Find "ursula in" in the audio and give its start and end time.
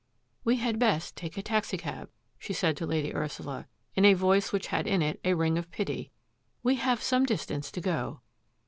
3.13-4.03